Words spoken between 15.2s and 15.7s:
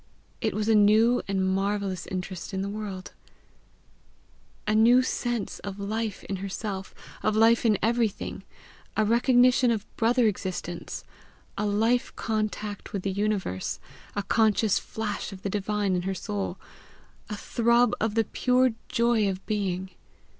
of the